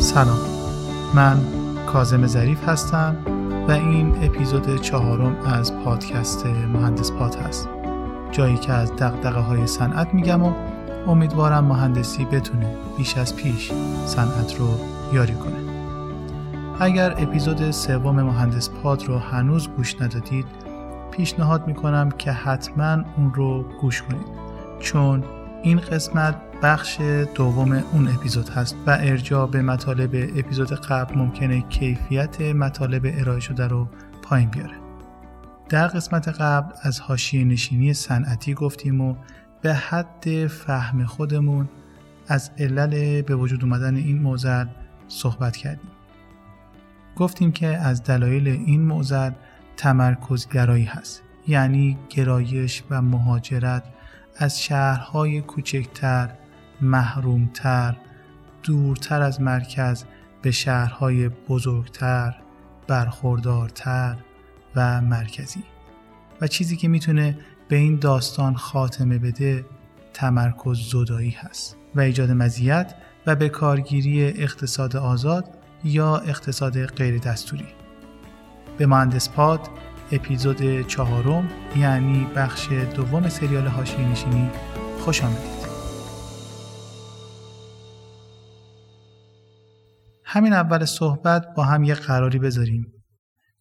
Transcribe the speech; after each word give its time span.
سلام. 0.00 0.38
من 1.14 1.36
کازم 1.86 2.26
ظریف 2.26 2.68
هستم 2.68 3.16
و 3.68 3.70
این 3.70 4.14
اپیزود 4.22 4.80
چهارم 4.80 5.36
از 5.46 5.74
پادکست 5.74 6.46
مهندس 6.46 7.12
پاد 7.12 7.34
هست. 7.34 7.68
جایی 8.32 8.56
که 8.56 8.72
از 8.72 8.96
دقدقه 8.96 9.40
های 9.40 9.66
صنعت 9.66 10.14
میگم 10.14 10.42
و 10.42 10.52
امیدوارم 11.06 11.64
مهندسی 11.64 12.24
بتونه 12.24 12.76
بیش 12.96 13.16
از 13.16 13.36
پیش 13.36 13.72
صنعت 14.06 14.58
رو 14.58 14.68
یاری 15.12 15.34
کنه 15.34 15.56
اگر 16.80 17.14
اپیزود 17.18 17.70
سوم 17.70 18.22
مهندس 18.22 18.70
پاد 18.70 19.04
رو 19.04 19.18
هنوز 19.18 19.68
گوش 19.68 20.00
ندادید 20.00 20.46
پیشنهاد 21.10 21.66
می‌کنم 21.66 22.10
که 22.10 22.32
حتما 22.32 23.04
اون 23.16 23.34
رو 23.34 23.64
گوش 23.80 24.02
کنید. 24.02 24.26
چون 24.80 25.24
این 25.62 25.78
قسمت 25.78 26.47
بخش 26.62 27.00
دوم 27.34 27.72
اون 27.72 28.08
اپیزود 28.08 28.48
هست 28.48 28.76
و 28.86 28.90
ارجاع 29.00 29.46
به 29.46 29.62
مطالب 29.62 30.10
اپیزود 30.14 30.72
قبل 30.72 31.14
ممکنه 31.18 31.60
کیفیت 31.60 32.40
مطالب 32.40 33.02
ارائه 33.04 33.40
شده 33.40 33.66
رو 33.66 33.88
پایین 34.22 34.50
بیاره. 34.50 34.74
در 35.68 35.86
قسمت 35.86 36.28
قبل 36.28 36.74
از 36.82 37.00
حاشیه 37.00 37.44
نشینی 37.44 37.94
صنعتی 37.94 38.54
گفتیم 38.54 39.00
و 39.00 39.14
به 39.62 39.74
حد 39.74 40.46
فهم 40.46 41.04
خودمون 41.04 41.68
از 42.28 42.50
علل 42.58 43.22
به 43.22 43.36
وجود 43.36 43.64
اومدن 43.64 43.96
این 43.96 44.22
موزل 44.22 44.66
صحبت 45.08 45.56
کردیم. 45.56 45.90
گفتیم 47.16 47.52
که 47.52 47.66
از 47.66 48.02
دلایل 48.02 48.48
این 48.48 48.82
موزل 48.82 49.30
تمرکزگرایی 49.76 50.84
هست 50.84 51.22
یعنی 51.48 51.98
گرایش 52.08 52.82
و 52.90 53.02
مهاجرت 53.02 53.84
از 54.36 54.62
شهرهای 54.62 55.40
کوچکتر، 55.40 56.30
محرومتر، 56.80 57.96
دورتر 58.62 59.22
از 59.22 59.40
مرکز 59.40 60.04
به 60.42 60.50
شهرهای 60.50 61.28
بزرگتر، 61.28 62.36
برخوردارتر 62.86 64.16
و 64.76 65.00
مرکزی. 65.00 65.62
و 66.40 66.46
چیزی 66.46 66.76
که 66.76 66.88
می‌تونه 66.88 67.38
به 67.68 67.76
این 67.76 67.96
داستان 67.96 68.54
خاتمه 68.54 69.18
بده 69.18 69.64
تمرکز 70.14 70.78
زدایی 70.90 71.30
هست. 71.30 71.76
و 71.94 72.00
ایجاد 72.00 72.30
مزیت 72.30 72.94
و 73.26 73.34
به 73.34 73.48
کارگیری 73.48 74.24
اقتصاد 74.24 74.96
آزاد 74.96 75.44
یا 75.84 76.16
اقتصاد 76.16 76.86
غیر 76.86 77.18
دستوری 77.18 77.66
به 78.78 78.86
مهندس 78.86 79.28
پاد 79.28 79.60
اپیزود 80.12 80.86
چهارم 80.86 81.48
یعنی 81.76 82.26
بخش 82.36 82.68
دوم 82.72 83.28
سریال 83.28 83.66
هاشی 83.66 84.04
نشینی 84.04 84.50
خوش 85.00 85.24
آمدید. 85.24 85.57
همین 90.30 90.52
اول 90.52 90.84
صحبت 90.84 91.46
با 91.56 91.64
هم 91.64 91.84
یه 91.84 91.94
قراری 91.94 92.38
بذاریم 92.38 92.92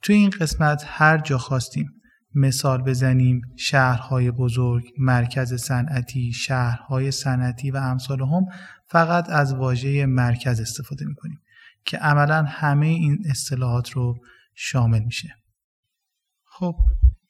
توی 0.01 0.15
این 0.15 0.29
قسمت 0.29 0.83
هر 0.87 1.17
جا 1.17 1.37
خواستیم 1.37 1.91
مثال 2.35 2.81
بزنیم 2.81 3.41
شهرهای 3.57 4.31
بزرگ، 4.31 4.83
مرکز 4.99 5.53
صنعتی، 5.53 6.33
شهرهای 6.33 7.11
صنعتی 7.11 7.71
و 7.71 7.77
امثال 7.77 8.21
هم 8.21 8.45
فقط 8.87 9.29
از 9.29 9.53
واژه 9.53 10.05
مرکز 10.05 10.61
استفاده 10.61 11.05
می‌کنیم 11.05 11.39
که 11.85 11.97
عملا 11.97 12.43
همه 12.43 12.87
این 12.87 13.17
اصطلاحات 13.29 13.89
رو 13.89 14.17
شامل 14.55 15.03
میشه. 15.03 15.35
خب 16.43 16.75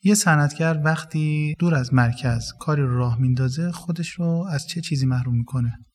یه 0.03 0.15
صنعتگر 0.15 0.81
وقتی 0.83 1.55
دور 1.59 1.75
از 1.75 1.93
مرکز 1.93 2.53
کاری 2.59 2.81
رو 2.81 2.97
راه 2.97 3.21
میندازه 3.21 3.71
خودش 3.71 4.09
رو 4.09 4.45
از 4.51 4.67
چه 4.67 4.81
چیزی 4.81 5.05
محروم 5.05 5.37
می‌کنه 5.37 5.86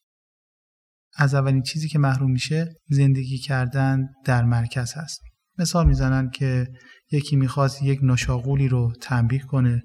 از 1.15 1.35
اولین 1.35 1.61
چیزی 1.61 1.87
که 1.87 1.99
محروم 1.99 2.31
میشه 2.31 2.75
زندگی 2.89 3.37
کردن 3.37 4.09
در 4.25 4.43
مرکز 4.43 4.93
هست. 4.93 5.21
مثال 5.57 5.87
می‌زنن 5.87 6.29
که 6.29 6.67
یکی 7.11 7.35
می‌خواست 7.35 7.83
یک 7.83 7.99
نشاغولی 8.03 8.67
رو 8.67 8.93
تنبیه 9.01 9.39
کنه. 9.39 9.83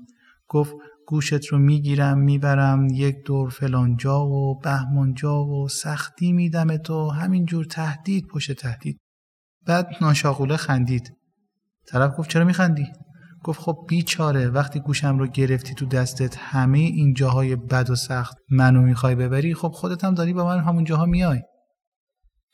گفت 0.48 0.74
گوشت 1.06 1.46
رو 1.46 1.58
می‌گیرم 1.58 2.18
می‌برم 2.18 2.86
یک 2.92 3.16
دور 3.26 3.50
فلانجا 3.50 4.26
و 4.26 4.58
بهمانجا 4.58 5.44
و 5.44 5.68
سختی 5.68 6.32
میدم 6.32 6.76
تو. 6.76 7.10
همینجور 7.10 7.64
تهدید 7.64 8.26
پشت 8.26 8.52
تهدید. 8.52 8.98
بعد 9.66 9.88
ناشاغوله 10.00 10.56
خندید. 10.56 11.12
طرف 11.86 12.18
گفت 12.18 12.30
چرا 12.30 12.44
میخندی؟ 12.44 12.86
گفت 13.44 13.60
خب 13.60 13.84
بیچاره 13.88 14.48
وقتی 14.48 14.80
گوشم 14.80 15.18
رو 15.18 15.26
گرفتی 15.26 15.74
تو 15.74 15.86
دستت 15.86 16.36
همه 16.38 16.78
این 16.78 17.14
جاهای 17.14 17.56
بد 17.56 17.90
و 17.90 17.94
سخت 17.94 18.36
منو 18.50 18.82
می‌خوای 18.82 19.14
ببری 19.14 19.54
خب 19.54 19.68
خودت 19.68 20.04
هم 20.04 20.14
داری 20.14 20.32
با 20.32 20.44
من 20.44 20.58
همون 20.58 20.84
جاها 20.84 21.06
میای. 21.06 21.42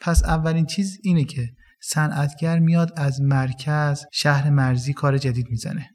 پس 0.01 0.25
اولین 0.25 0.67
چیز 0.67 0.99
اینه 1.03 1.25
که 1.25 1.49
صنعتگر 1.83 2.59
میاد 2.59 2.93
از 2.97 3.21
مرکز 3.21 4.05
شهر 4.13 4.51
مرزی 4.51 4.93
کار 4.93 5.19
جدید 5.19 5.47
می‌زنه 5.51 5.91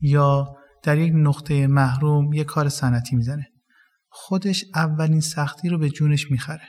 یا 0.00 0.46
در 0.82 0.98
یک 0.98 1.12
نقطه 1.16 1.66
محروم 1.66 2.32
یک 2.32 2.46
کار 2.46 2.68
صنعتی 2.68 3.16
می‌زنه. 3.16 3.46
خودش 4.08 4.64
اولین 4.74 5.20
سختی 5.20 5.68
رو 5.68 5.78
به 5.78 5.90
جونش 5.90 6.30
می‌خره. 6.30 6.68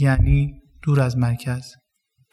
یعنی 0.00 0.60
دور 0.82 1.00
از 1.00 1.16
مرکز 1.16 1.72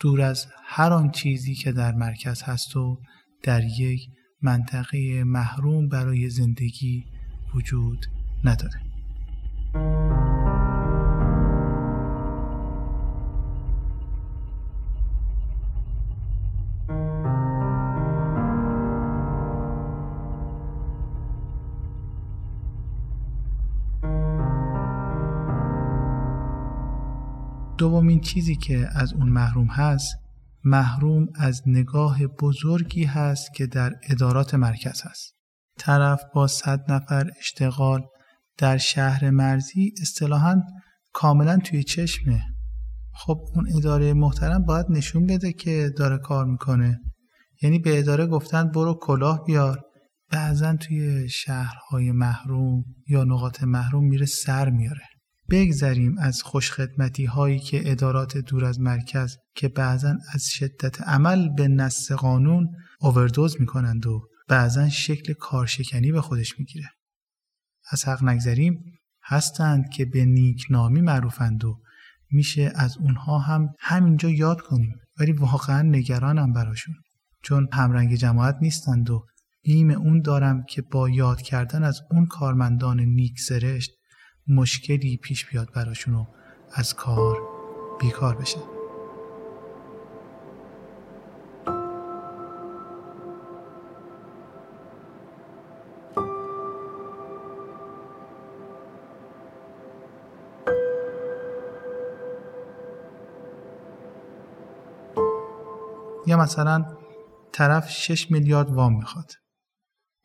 دور 0.02 0.22
از 0.22 0.48
هر 0.64 0.94
آن 0.94 1.12
چیزی 1.12 1.56
که 1.56 1.72
در 1.72 1.92
مرکز 1.92 2.42
هست 2.42 2.76
و 2.76 3.02
در 3.44 3.64
یک 3.64 4.02
منطقه 4.42 5.24
محروم 5.24 5.88
برای 5.88 6.30
زندگی 6.30 7.06
وجود 7.56 8.06
نداره. 8.44 8.82
دومین 27.78 28.20
چیزی 28.20 28.56
که 28.56 28.90
از 28.96 29.14
اون 29.14 29.30
محروم 29.30 29.68
هست 29.68 30.18
محروم 30.64 31.28
از 31.36 31.62
نگاه 31.66 32.28
بزرگی 32.28 33.04
هست 33.04 33.54
که 33.54 33.68
در 33.68 33.94
ادارات 34.10 34.56
مرکز 34.56 35.02
هست. 35.02 35.36
طرف 35.78 36.22
با 36.34 36.48
صد 36.48 36.92
نفر 36.92 37.30
اشتغال 37.40 38.02
در 38.58 38.78
شهر 38.78 39.30
مرزی 39.30 39.94
اصطلاحا 40.02 40.62
کاملا 41.14 41.58
توی 41.58 41.84
چشمه. 41.84 42.42
خب 43.14 43.38
اون 43.56 43.68
اداره 43.78 44.14
محترم 44.14 44.66
باید 44.66 44.86
نشون 44.90 45.26
بده 45.26 45.54
که 45.54 45.90
داره 45.98 46.18
کار 46.18 46.46
می‌کنه. 46.46 47.00
یعنی 47.62 47.80
به 47.80 48.00
اداره 48.00 48.26
گفتن 48.26 48.68
برو 48.68 49.00
کلاه 49.02 49.44
بیار. 49.46 49.80
بعضا 50.32 50.76
توی 50.76 51.30
شهرهای 51.30 52.12
محروم 52.12 52.84
یا 53.08 53.24
نقاط 53.24 53.64
محروم 53.64 54.06
میره 54.06 54.26
سر 54.26 54.70
میاره. 54.70 55.11
بگذریم 55.52 56.18
از 56.18 56.44
خوشخدمتی 56.44 57.26
هایی 57.26 57.60
که 57.60 57.92
ادارات 57.92 58.38
دور 58.38 58.66
از 58.66 58.80
مرکز 58.80 59.38
که 59.56 59.68
بعضا 59.68 60.16
از 60.34 60.46
شدت 60.46 61.02
عمل 61.02 61.50
به 61.50 61.68
نص 61.68 62.12
قانون 62.12 62.68
اووردوز 63.00 63.56
می‌کنند 63.60 64.08
و 64.08 64.28
بعضا 64.48 64.90
شکل 64.90 65.34
کارشکنی 65.34 66.12
به 66.12 66.22
خودش 66.22 66.60
می‌گیره. 66.60 66.90
از 67.92 68.08
حق 68.08 68.24
نگذریم 68.24 68.84
هستند 69.24 69.90
که 69.90 70.06
به 70.06 70.26
نیکنامی 70.26 71.02
معروفند 71.02 71.66
و 71.66 71.82
میشه 72.32 72.72
از 72.76 72.98
اونها 72.98 73.40
هم 73.40 73.70
همینجا 73.80 74.30
یاد 74.30 74.62
کنیم 74.62 74.96
ولی 75.20 75.32
واقعا 75.32 75.82
نگرانم 75.82 76.54
براشون 76.54 76.96
چون 77.44 77.68
همرنگ 77.74 78.16
جماعت 78.16 78.56
نیستند 78.62 79.10
و 79.10 79.26
بیم 79.64 79.92
اون 79.92 80.22
دارم 80.22 80.64
که 80.64 80.82
با 80.82 81.10
یاد 81.10 81.42
کردن 81.42 81.84
از 81.84 82.02
اون 82.12 82.26
کارمندان 82.26 83.00
نیک 83.00 83.40
سرشت 83.40 83.92
مشکلی 84.48 85.18
پیش 85.18 85.46
بیاد 85.46 85.72
براشون 85.76 86.16
و 86.16 86.26
از 86.74 86.94
کار 86.94 87.38
بیکار 88.02 88.36
بشه 88.36 88.60
یا 106.28 106.38
مثلا 106.38 106.86
طرف 107.52 107.90
6 107.90 108.32
میلیارد 108.32 108.70
وام 108.70 108.98
می‌خواد. 108.98 109.32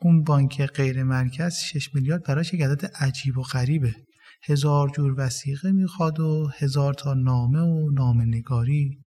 اون 0.00 0.24
بانک 0.24 0.66
غیر 0.66 1.02
مرکز 1.02 1.54
6 1.54 1.94
میلیارد 1.94 2.24
براش 2.24 2.54
یک 2.54 2.62
عدد 2.62 2.86
عجیب 2.86 3.38
و 3.38 3.42
غریبه. 3.42 4.05
هزار 4.48 4.88
جور 4.88 5.14
وسیقه 5.18 5.72
می‌خواد 5.72 6.20
و 6.20 6.50
هزار 6.58 6.94
تا 6.94 7.14
نامه 7.14 7.60
و 7.60 7.90
نامه 7.90 8.24
نگاری 8.24 9.04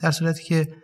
در 0.00 0.10
صورتی 0.10 0.44
که 0.44 0.74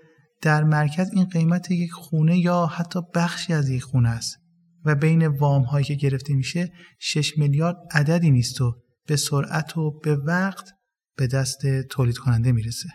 در 0.42 0.64
مرکز 0.64 1.10
این 1.12 1.24
قیمت 1.24 1.70
یک 1.70 1.92
خونه 1.92 2.38
یا 2.38 2.66
حتی 2.66 3.00
بخشی 3.14 3.52
از 3.52 3.68
یک 3.68 3.82
خونه 3.82 4.08
است 4.08 4.36
و 4.84 4.94
بین 4.94 5.26
وام 5.26 5.62
هایی 5.62 5.84
که 5.84 5.94
گرفته 5.94 6.34
میشه 6.34 6.72
6 6.98 7.38
میلیارد 7.38 7.76
عددی 7.90 8.30
نیست 8.30 8.60
و 8.60 8.74
به 9.06 9.16
سرعت 9.16 9.76
و 9.76 10.00
به 10.00 10.16
وقت 10.16 10.70
به 11.16 11.26
دست 11.26 11.66
تولید 11.90 12.18
کننده 12.18 12.52
می‌رسه 12.52 12.88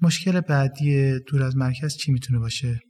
مشکل 0.00 0.40
بعدی 0.40 1.18
دور 1.18 1.42
از 1.42 1.56
مرکز 1.56 1.96
چی 1.96 2.12
می‌تونه 2.12 2.38
باشه؟ 2.38 2.80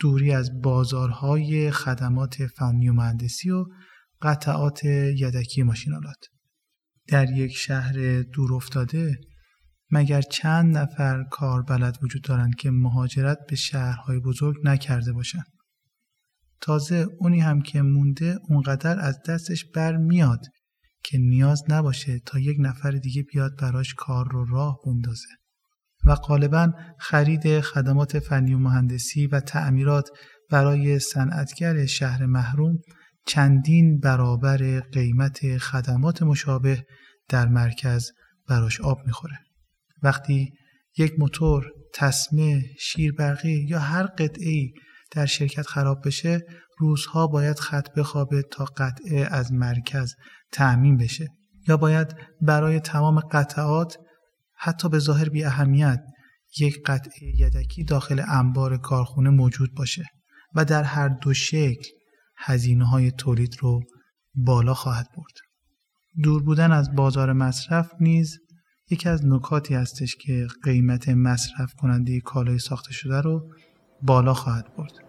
دوری 0.00 0.32
از 0.32 0.50
بازارهای 0.62 1.70
خدمات 1.70 2.46
فنی 2.46 2.88
و 2.88 2.92
مهندسی 2.92 3.50
و 3.50 3.64
قطعات 4.22 4.84
یدکی 4.84 5.62
ماشینالات. 5.62 6.26
در 7.08 7.30
یک 7.30 7.56
شهر 7.56 8.22
دور 8.22 8.54
افتاده 8.54 9.20
مگر 9.90 10.20
چند 10.20 10.78
نفر 10.78 11.24
کار 11.30 11.62
بلد 11.62 11.98
وجود 12.02 12.22
دارند 12.22 12.54
که 12.54 12.70
مهاجرت 12.70 13.38
به 13.48 13.56
شهرهای 13.56 14.20
بزرگ 14.20 14.56
نکرده 14.64 15.12
باشند. 15.12 15.52
تازه 16.60 17.06
اونی 17.18 17.40
هم 17.40 17.62
که 17.62 17.82
مونده 17.82 18.38
اونقدر 18.48 19.00
از 19.00 19.22
دستش 19.28 19.64
بر 19.74 19.96
میاد 19.96 20.40
که 21.04 21.18
نیاز 21.18 21.64
نباشه 21.68 22.18
تا 22.26 22.38
یک 22.38 22.56
نفر 22.60 22.90
دیگه 22.90 23.22
بیاد 23.22 23.56
براش 23.60 23.94
کار 23.94 24.28
رو 24.30 24.44
راه 24.44 24.78
بندازه. 24.86 25.28
و 26.06 26.14
غالبا 26.14 26.72
خرید 26.98 27.60
خدمات 27.60 28.18
فنی 28.18 28.54
و 28.54 28.58
مهندسی 28.58 29.26
و 29.26 29.40
تعمیرات 29.40 30.10
برای 30.50 30.98
صنعتگر 30.98 31.86
شهر 31.86 32.26
محروم 32.26 32.78
چندین 33.28 33.98
برابر 33.98 34.80
قیمت 34.80 35.58
خدمات 35.58 36.22
مشابه 36.22 36.84
در 37.28 37.48
مرکز 37.48 38.10
براش 38.48 38.80
آب 38.80 38.98
می‌خوره. 39.06 39.38
وقتی 40.02 40.52
یک 40.98 41.12
موتور، 41.18 41.72
تسمه، 41.94 42.62
شیربرقی 42.80 43.66
یا 43.68 43.78
هر 43.78 44.06
قطعه 44.06 44.70
در 45.10 45.26
شرکت 45.26 45.66
خراب 45.66 46.06
بشه 46.06 46.40
روزها 46.78 47.26
باید 47.26 47.58
خط 47.58 47.88
بخوابه 47.96 48.42
تا 48.42 48.64
قطعه 48.64 49.28
از 49.30 49.52
مرکز 49.52 50.14
تعمین 50.52 50.96
بشه 50.96 51.28
یا 51.68 51.76
باید 51.76 52.16
برای 52.42 52.80
تمام 52.80 53.20
قطعات 53.20 53.96
حتی 54.56 54.88
به 54.88 54.98
ظاهر 54.98 55.28
بی 55.28 55.44
اهمیت 55.44 56.00
یک 56.60 56.82
قطعه 56.86 57.36
یدکی 57.38 57.84
داخل 57.84 58.22
انبار 58.28 58.78
کارخونه 58.78 59.30
موجود 59.30 59.74
باشه 59.74 60.04
و 60.54 60.64
در 60.64 60.82
هر 60.82 61.08
دو 61.08 61.34
شکل 61.34 61.97
هزینه 62.38 62.88
های 62.88 63.10
تولید 63.10 63.56
رو 63.60 63.80
بالا 64.34 64.74
خواهد 64.74 65.08
برد. 65.16 65.34
دور 66.22 66.42
بودن 66.42 66.72
از 66.72 66.94
بازار 66.94 67.32
مصرف 67.32 67.92
نیز 68.00 68.38
یکی 68.90 69.08
از 69.08 69.26
نکاتی 69.26 69.74
هستش 69.74 70.16
که 70.16 70.46
قیمت 70.62 71.08
مصرف 71.08 71.74
کننده 71.74 72.20
کالای 72.20 72.58
ساخته 72.58 72.92
شده 72.92 73.20
رو 73.20 73.52
بالا 74.02 74.34
خواهد 74.34 74.76
برد. 74.76 75.07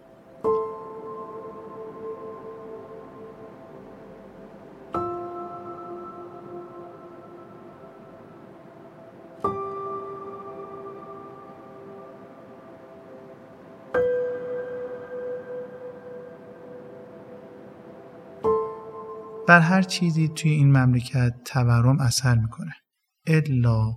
بر 19.50 19.60
هر 19.60 19.82
چیزی 19.82 20.28
توی 20.28 20.50
این 20.50 20.76
مملکت 20.76 21.34
تورم 21.44 22.00
اثر 22.00 22.34
می‌کنه 22.34 22.72
الا 23.26 23.94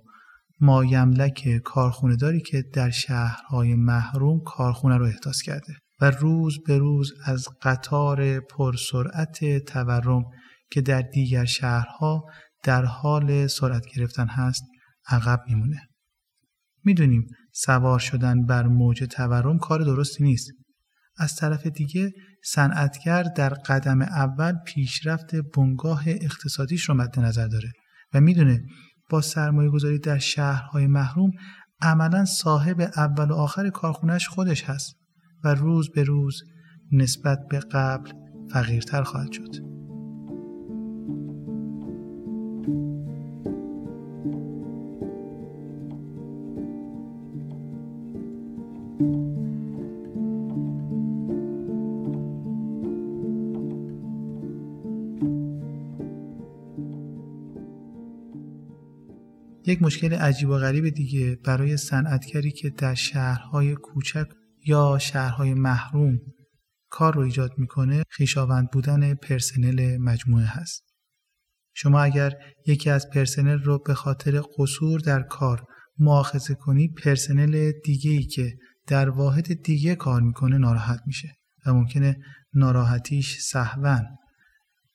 مایملک 0.59 1.57
کارخونه 1.57 2.15
داری 2.15 2.41
که 2.41 2.63
در 2.73 2.89
شهرهای 2.89 3.75
محروم 3.75 4.39
کارخونه 4.45 4.97
رو 4.97 5.05
احداث 5.05 5.41
کرده 5.41 5.73
و 6.01 6.11
روز 6.11 6.57
به 6.67 6.77
روز 6.77 7.13
از 7.25 7.47
قطار 7.61 8.39
پرسرعت 8.39 9.57
تورم 9.57 10.23
که 10.71 10.81
در 10.81 11.01
دیگر 11.01 11.45
شهرها 11.45 12.23
در 12.63 12.85
حال 12.85 13.47
سرعت 13.47 13.85
گرفتن 13.95 14.27
هست 14.27 14.63
عقب 15.07 15.39
میمونه. 15.47 15.81
می‌دونیم 16.83 17.27
سوار 17.53 17.99
شدن 17.99 18.45
بر 18.45 18.67
موج 18.67 19.03
تورم 19.03 19.57
کار 19.57 19.83
درستی 19.83 20.23
نیست. 20.23 20.51
از 21.17 21.35
طرف 21.35 21.67
دیگه 21.67 22.13
صنعتگر 22.43 23.23
در 23.23 23.49
قدم 23.49 24.01
اول 24.01 24.53
پیشرفت 24.65 25.35
بنگاه 25.35 26.03
اقتصادیش 26.07 26.89
رو 26.89 26.95
مد 26.95 27.19
نظر 27.19 27.47
داره 27.47 27.71
و 28.13 28.21
می‌دونه 28.21 28.63
با 29.09 29.21
سرمایه 29.21 29.69
گذاری 29.69 29.99
در 29.99 30.17
شهرهای 30.17 30.87
محروم 30.87 31.31
عملا 31.81 32.25
صاحب 32.25 32.81
اول 32.81 33.31
و 33.31 33.33
آخر 33.33 33.69
کارخونهش 33.69 34.27
خودش 34.27 34.63
هست 34.63 34.95
و 35.43 35.53
روز 35.53 35.91
به 35.91 36.03
روز 36.03 36.43
نسبت 36.91 37.39
به 37.49 37.59
قبل 37.59 38.11
فقیرتر 38.51 39.03
خواهد 39.03 39.31
شد. 39.31 39.72
یک 59.73 59.81
مشکل 59.81 60.13
عجیب 60.13 60.49
و 60.49 60.57
غریب 60.57 60.89
دیگه 60.89 61.35
برای 61.35 61.77
صنعتگری 61.77 62.51
که 62.51 62.69
در 62.69 62.93
شهرهای 62.93 63.75
کوچک 63.75 64.27
یا 64.65 64.97
شهرهای 65.01 65.53
محروم 65.53 66.19
کار 66.89 67.13
رو 67.13 67.21
ایجاد 67.21 67.51
می‌کنه 67.57 68.03
خیشاوند 68.09 68.71
بودن 68.71 69.13
پرسنل 69.13 69.97
مجموعه 69.97 70.45
هست. 70.45 70.83
شما 71.75 72.01
اگر 72.01 72.33
یکی 72.67 72.89
از 72.89 73.09
پرسنل 73.09 73.59
رو 73.63 73.79
به 73.79 73.93
خاطر 73.93 74.41
قصور 74.57 74.99
در 74.99 75.21
کار 75.21 75.63
مؤاخذه 75.97 76.53
کنی 76.53 76.87
پرسنل 76.87 77.71
دیگه 77.83 78.11
ای 78.11 78.23
که 78.23 78.53
در 78.87 79.09
واحد 79.09 79.63
دیگه 79.63 79.95
کار 79.95 80.21
می‌کنه 80.21 80.57
ناراحت 80.57 80.99
میشه 81.05 81.35
و 81.65 81.73
ممکنه 81.73 82.17
ناراحتیش 82.53 83.39
سهون 83.39 84.05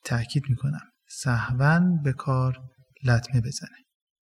تأکید 0.05 0.43
می‌کنم 0.49 0.83
سهون 1.09 2.01
به 2.03 2.13
کار 2.13 2.57
لطمه 3.05 3.41
بزنه 3.41 3.78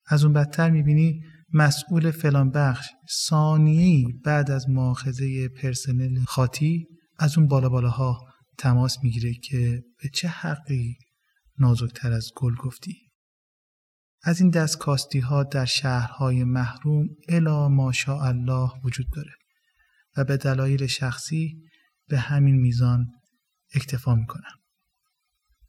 از 0.08 0.24
اون 0.24 0.34
بدتر 0.34 0.70
می‌بینی 0.70 1.22
مسئول 1.54 2.12
فلان 2.12 2.50
بخش 2.50 2.90
ثانیه‌ای 3.28 4.06
بعد 4.26 4.52
از 4.52 4.70
مؤاخذه 4.70 5.48
پرسنل 5.48 6.24
خاطی 6.24 6.88
از 7.20 7.38
اون 7.38 7.48
بالا 7.48 7.70
بالاها 7.70 8.28
تماس 8.58 8.98
می‌گیره 9.04 9.34
که 9.34 9.84
به 10.04 10.10
چه 10.10 10.28
حقی 10.28 10.98
نازکتر 11.60 12.12
از 12.12 12.32
گل 12.36 12.56
گفتی. 12.56 12.94
از 14.24 14.42
این 14.42 14.50
دستکاستی 14.50 15.20
ها 15.20 15.44
در 15.44 15.66
شهرهای 15.66 16.44
محروم 16.44 17.08
الا 17.30 17.70
ماشاءالله 17.70 18.70
وجود 18.84 19.06
داره 19.16 19.32
و 20.18 20.24
به 20.24 20.38
دلایل 20.38 20.88
شخصی 20.88 21.62
به 22.08 22.20
همین 22.20 22.56
میزان 22.56 23.08
اکتفا 23.76 24.16
می‌کنم. 24.16 24.56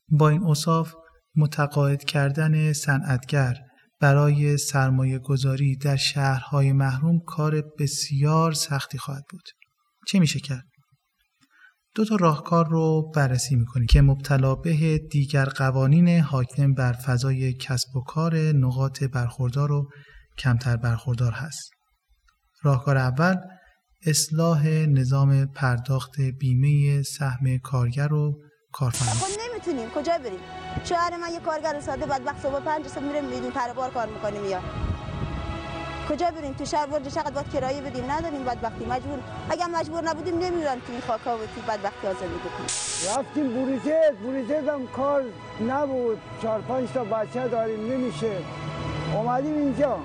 با 0.09 0.29
این 0.29 0.43
اصاف 0.43 0.95
متقاعد 1.37 2.05
کردن 2.05 2.73
صنعتگر 2.73 3.68
برای 4.01 4.57
سرمایه 4.57 5.19
گذاری 5.19 5.77
در 5.77 5.97
شهرهای 5.97 6.73
محروم 6.73 7.19
کار 7.27 7.63
بسیار 7.79 8.53
سختی 8.53 8.99
خواهد 8.99 9.25
بود. 9.31 9.49
چه 10.07 10.19
میشه 10.19 10.41
کرد؟ 10.41 10.65
دو 11.95 12.05
تا 12.05 12.17
راهکار 12.17 12.69
رو 12.69 13.11
بررسی 13.15 13.57
می‌کنیم 13.57 13.87
که 13.87 14.03
مبتلا 14.03 14.55
به 14.55 14.99
دیگر 14.99 15.45
قوانین 15.45 16.09
حاکم 16.21 16.75
بر 16.75 16.93
فضای 16.93 17.53
کسب 17.53 17.97
و 17.97 18.01
کار 18.01 18.37
نقاط 18.37 19.05
برخوردار 19.05 19.73
و 19.73 19.89
کمتر 20.39 20.77
برخوردار 20.77 21.33
هست. 21.33 21.71
راهکار 22.63 22.97
اول 22.97 23.37
اصلاح 24.07 24.69
نظام 24.69 25.47
پرداخت 25.47 26.21
بیمه 26.21 27.03
سهم 27.03 27.59
کارگر 27.59 28.13
و 28.13 28.41
کارفرما. 28.73 29.11
خب 29.11 29.41
نمی‌تونیم. 29.41 29.91
کجا 29.91 30.19
بریم؟ 30.19 30.41
شوهر 30.85 31.17
من 31.17 31.33
یه 31.33 31.41
کارگر 31.41 31.81
ساده 31.81 32.07
وقت 32.07 32.43
صبح 32.43 32.61
پنج 32.61 32.87
صبح 32.89 33.03
میریم 33.03 33.25
میدون 33.25 33.51
پر 33.51 33.73
بار 33.73 33.91
کار 33.91 34.07
می‌کنیم 34.07 34.45
یا 34.45 34.61
کجا 36.09 36.31
بریم؟ 36.31 36.53
تو 36.53 36.65
شهر 36.65 36.87
برج 36.87 37.09
چقدر 37.09 37.31
باید 37.31 37.53
کرایه 37.53 37.81
بدیم؟ 37.81 38.11
نداریم 38.11 38.45
بعد 38.45 38.59
وقتی 38.63 38.85
مجبور 38.85 39.19
اگر 39.51 39.67
مجبور 39.67 40.05
نبودیم 40.05 40.39
نمیرن 40.39 40.75
تو 40.75 40.93
این 40.93 41.01
خاکا 41.01 41.37
و 41.37 41.41
تو 41.41 41.61
بعد 41.67 41.85
وقتی 41.85 42.07
زندگی 42.21 42.49
کنیم 42.59 43.19
رفتیم 43.19 43.49
بوریزه 43.49 44.15
بوریزه 44.23 44.73
هم 44.73 44.87
کار 44.87 45.25
نبود. 45.69 46.19
چهار 46.43 46.61
پنج 46.61 46.89
تا 46.95 47.05
بچه 47.05 47.49
داریم. 47.49 47.93
نمیشه. 47.93 48.37
اومدیم 49.15 49.55
اینجا. 49.55 49.99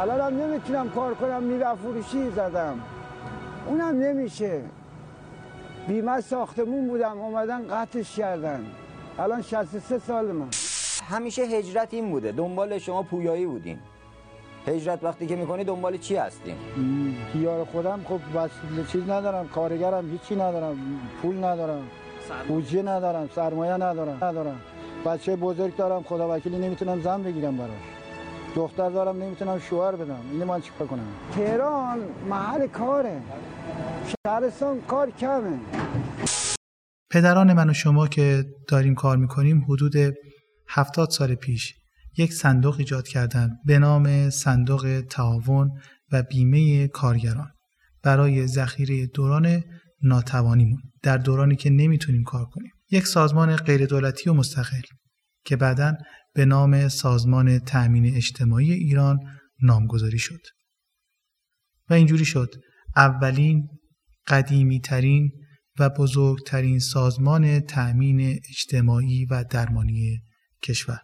الان 0.00 0.20
هم 0.20 0.40
نمی‌تونم 0.42 0.90
کار 0.90 1.14
کنم. 1.14 1.42
میوه 1.42 1.74
فروشی 1.74 2.30
زدم. 2.30 2.80
اونم 3.66 4.00
نمیشه. 4.00 4.62
بیمه 5.88 6.20
ساختمون 6.20 6.88
بودم 6.88 7.20
اومدن 7.20 7.68
قطعش 7.68 8.16
کردن. 8.16 8.66
الان 9.18 9.42
63 9.42 9.98
سال 9.98 10.32
من 10.32 10.48
همیشه 11.10 11.42
هجرت 11.42 11.94
این 11.94 12.10
بوده. 12.10 12.32
دنبال 12.32 12.78
شما 12.78 13.02
پویایی 13.02 13.46
بودیم 13.46 13.78
هجرت 14.66 15.04
وقتی 15.04 15.26
که 15.26 15.36
می‌کنی 15.36 15.64
دنبال 15.64 15.96
چی 15.96 16.16
هستیم 16.16 16.56
دیار 17.32 17.64
خودم 17.64 18.00
خب 18.08 18.38
بس 18.38 18.50
چیز 18.92 19.02
ندارم 19.02 19.48
کارگرم 19.48 20.10
هیچی 20.10 20.36
ندارم 20.36 20.76
پول 21.22 21.44
ندارم 21.44 21.82
بودجه 22.48 22.82
ندارم 22.82 23.28
سرمایه 23.34 23.72
ندارم 23.72 24.24
ندارم. 24.24 24.60
بچه 25.06 25.36
بزرگ 25.36 25.76
دارم 25.76 26.02
خدا 26.02 26.34
وکیلی 26.36 26.58
نمی‌تونم 26.58 27.00
زن 27.02 27.22
بگیرم 27.22 27.56
براش. 27.56 27.70
دختر 28.56 28.90
دارم 28.90 29.22
نمی‌تونم 29.22 29.58
شوهر 29.58 29.92
بدم. 29.92 30.20
اینو 30.32 30.44
من 30.44 30.60
چیکار 30.60 30.86
کنم؟ 30.88 31.06
تهران 31.36 31.98
محل 32.28 32.66
کاره. 32.66 33.22
شهرستان 34.26 34.80
کار 34.80 35.10
کمه. 35.10 35.58
پدران 37.10 37.52
من 37.52 37.70
و 37.70 37.72
شما 37.72 38.08
که 38.08 38.44
داریم 38.68 38.94
کار 38.94 39.16
می‌کنیم 39.16 39.64
حدود 39.68 39.94
هفتاد 40.68 41.10
سال 41.10 41.34
پیش 41.34 41.74
یک 42.16 42.32
صندوق 42.32 42.76
ایجاد 42.78 43.08
کردن 43.08 43.50
به 43.66 43.78
نام 43.78 44.30
صندوق 44.30 45.02
تعاون 45.10 45.70
و 46.12 46.22
بیمه 46.22 46.88
کارگران 46.88 47.50
برای 48.02 48.46
ذخیره 48.46 49.06
دوران 49.06 49.62
ناتوانیمون 50.02 50.82
در 51.02 51.18
دورانی 51.18 51.56
که 51.56 51.70
نمی‌تونیم 51.70 52.24
کار 52.24 52.44
کنیم. 52.44 52.72
یک 52.90 53.06
سازمان 53.06 53.56
غیر 53.56 53.86
دولتی 53.86 54.30
و 54.30 54.32
مستقل 54.32 54.80
که 55.44 55.56
بعدا 55.56 55.94
به 56.34 56.44
نام 56.44 56.88
سازمان 56.88 57.58
تأمین 57.58 58.16
اجتماعی 58.16 58.72
ایران 58.72 59.18
نامگذاری 59.62 60.18
شد. 60.18 60.40
و 61.90 61.94
اینجوری 61.94 62.24
شد 62.24 62.54
اولین 62.98 63.68
قدیمی 64.26 64.80
ترین 64.80 65.32
و 65.78 65.88
بزرگترین 65.88 66.78
سازمان 66.78 67.60
تأمین 67.60 68.20
اجتماعی 68.48 69.24
و 69.24 69.44
درمانی 69.50 70.20
کشور. 70.62 71.00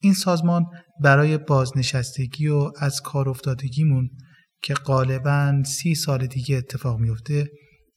این 0.00 0.14
سازمان 0.14 0.64
برای 1.00 1.38
بازنشستگی 1.38 2.48
و 2.48 2.70
از 2.78 3.00
کار 3.00 3.28
افتادگیمون 3.28 4.10
که 4.62 4.74
غالبا 4.74 5.62
سی 5.66 5.94
سال 5.94 6.26
دیگه 6.26 6.56
اتفاق 6.56 7.00
میفته 7.00 7.48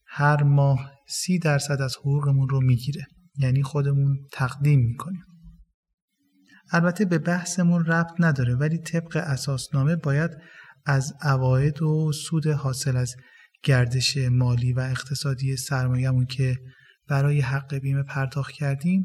هر 0.08 0.44
ماه 0.44 0.92
سی 1.10 1.40
درصد 1.40 1.82
از 1.82 1.96
حقوقمون 1.98 2.50
رو 2.50 2.62
می‌گیره. 2.62 3.06
یعنی 3.38 3.64
خودمون 3.64 4.18
تقدیم 4.32 4.80
می‌کنیم. 4.80 5.24
البته 6.72 7.06
به 7.06 7.18
بحثمون 7.18 7.86
ربط 7.86 8.14
نداره 8.20 8.56
ولی 8.56 8.78
طبق 8.78 9.18
اساسنامه 9.18 9.96
باید 9.96 10.32
از 10.88 11.14
عواید 11.22 11.82
و 11.82 12.12
سود 12.12 12.48
حاصل 12.48 12.98
از 12.98 13.16
گردش 13.64 14.18
مالی 14.18 14.74
و 14.74 14.80
اقتصادی 14.80 15.58
سرمایهمون 15.58 16.26
که 16.26 16.58
برای 17.08 17.42
حق 17.42 17.76
بیمه 17.76 18.04
پرداخت 18.04 18.52
کردیم 18.52 19.04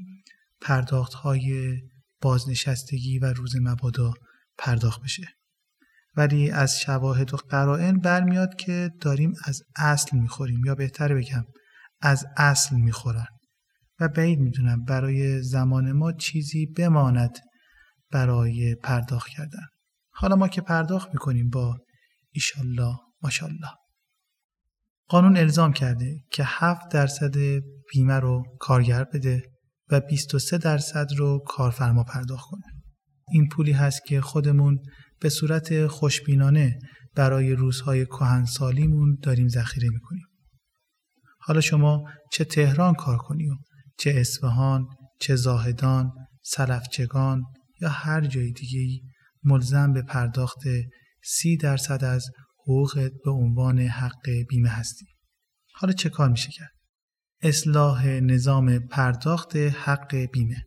پرداخت 0.60 1.14
های 1.14 1.80
بازنشستگی 2.20 3.18
و 3.18 3.32
روز 3.32 3.56
مبادا 3.62 4.12
پرداخت 4.58 5.02
بشه. 5.02 5.26
ولی 6.16 6.50
از 6.50 6.80
شواهد 6.80 7.34
و 7.34 7.36
قرائن 7.36 7.98
برمیاد 7.98 8.54
که 8.54 8.90
داریم 9.00 9.32
از 9.44 9.62
اصل 9.76 10.16
می‌خوریم 10.16 10.64
یا 10.64 10.74
بهتر 10.74 11.14
بگم 11.14 11.44
از 12.00 12.24
اصل 12.36 12.76
می‌خورن. 12.76 13.26
و 14.00 14.08
بعید 14.08 14.38
می‌دونم 14.38 14.84
برای 14.84 15.42
زمان 15.42 15.92
ما 15.92 16.12
چیزی 16.12 16.66
بماند 16.66 17.38
برای 18.10 18.74
پرداخت 18.74 19.28
کردن. 19.28 19.66
حالا 20.22 20.36
ما 20.36 20.48
که 20.48 20.60
پرداخت 20.60 21.08
می‌کنیم 21.12 21.50
با 21.50 21.78
ایشالله 22.30 22.96
ماشالله. 23.22 23.68
قانون 25.08 25.36
الزام 25.36 25.72
کرده 25.72 26.24
که 26.32 26.42
7 26.46 26.88
درصد 26.90 27.34
بیمه 27.92 28.14
رو 28.14 28.42
کارگر 28.60 29.04
بده 29.04 29.42
و 29.90 30.00
23 30.00 30.58
درصد 30.58 31.06
رو 31.16 31.44
کارفرما 31.46 32.04
پرداخت 32.04 32.50
کنه. 32.50 32.62
این 33.32 33.48
پولی 33.48 33.72
هست 33.72 34.04
که 34.06 34.20
خودمون 34.20 34.78
به 35.20 35.28
صورت 35.28 35.86
خوشبینانه 35.86 36.78
برای 37.14 37.52
روزهای 37.52 38.06
کهنسالیمون 38.06 39.18
داریم 39.22 39.48
ذخیره 39.48 39.88
می‌کنیم. 39.88 40.26
حالا 41.40 41.60
شما 41.60 42.04
چه 42.32 42.44
تهران 42.44 42.94
کار 42.94 43.18
کنی 43.18 43.48
و 43.48 43.54
چه 43.98 44.10
اصفهان، 44.16 44.86
چه 45.20 45.36
زاهدان، 45.36 46.12
سلفچگان 46.42 47.42
یا 47.80 47.88
هر 47.88 48.20
جای 48.20 48.52
دیگه 48.52 48.80
ای 48.80 49.00
ملزم 49.44 49.92
به 49.92 50.02
پرداخت 50.02 50.60
سی 51.24 51.56
درصد 51.56 52.04
از 52.04 52.26
حقوقت 52.62 53.12
به 53.24 53.30
عنوان 53.30 53.78
حق 53.78 54.28
بیمه 54.48 54.68
هستی. 54.68 55.06
حالا 55.74 55.92
چه 55.92 56.08
کار 56.08 56.28
میشه 56.28 56.50
کرد؟ 56.52 56.72
اصلاح 57.42 58.06
نظام 58.06 58.78
پرداخت 58.78 59.56
حق 59.56 60.14
بیمه 60.14 60.64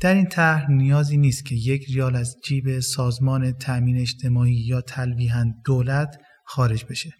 در 0.00 0.14
این 0.14 0.26
طرح 0.26 0.70
نیازی 0.70 1.16
نیست 1.16 1.44
که 1.44 1.54
یک 1.54 1.84
ریال 1.88 2.16
از 2.16 2.36
جیب 2.44 2.80
سازمان 2.80 3.52
تأمین 3.52 3.98
اجتماعی 3.98 4.64
یا 4.66 4.80
تلویحا 4.80 5.44
دولت 5.64 6.16
خارج 6.44 6.84
بشه. 6.84 7.10